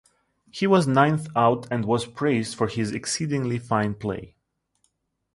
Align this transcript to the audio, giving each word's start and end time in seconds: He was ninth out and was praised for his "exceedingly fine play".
He 0.49 0.65
was 0.65 0.87
ninth 0.87 1.27
out 1.35 1.67
and 1.69 1.85
was 1.85 2.07
praised 2.07 2.57
for 2.57 2.65
his 2.67 2.91
"exceedingly 2.91 3.59
fine 3.59 3.93
play". 3.93 4.33